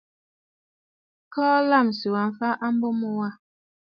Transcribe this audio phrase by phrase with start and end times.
[1.33, 3.29] Keʼe lâmsì wa mfa a mbo mu wâ.